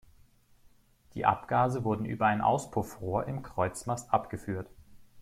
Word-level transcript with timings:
Die 1.13 1.27
Abgase 1.27 1.83
wurden 1.83 2.05
über 2.05 2.25
ein 2.25 2.41
Auspuffrohr 2.41 3.27
im 3.27 3.43
Kreuzmast 3.43 4.11
abgeführt. 4.11 4.67